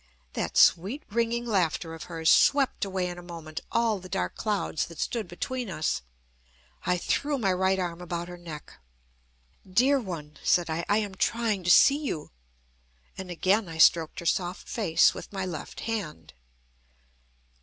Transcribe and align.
That 0.33 0.57
sweet 0.57 1.03
ringing 1.11 1.45
laughter 1.45 1.93
of 1.93 2.05
hers 2.05 2.27
swept 2.27 2.83
away 2.85 3.05
in 3.07 3.19
a 3.19 3.21
moment 3.21 3.59
all 3.71 3.99
the 3.99 4.09
dark 4.09 4.33
clouds 4.35 4.87
that 4.87 4.97
stood 4.97 5.27
between 5.27 5.69
us. 5.69 6.01
I 6.87 6.97
threw 6.97 7.37
my 7.37 7.53
right 7.53 7.77
arm 7.77 8.01
about 8.01 8.27
her 8.27 8.35
neck. 8.39 8.79
"Dear 9.71 9.99
one," 9.99 10.39
said 10.41 10.71
I, 10.71 10.83
"I 10.89 10.97
am 10.97 11.13
trying 11.13 11.63
to 11.65 11.69
see 11.69 12.03
you." 12.03 12.31
And 13.15 13.29
again 13.29 13.69
I 13.69 13.77
stroked 13.77 14.19
her 14.21 14.25
soft 14.25 14.67
face 14.67 15.13
with 15.13 15.31
my 15.31 15.45
left 15.45 15.81
hand. 15.81 16.33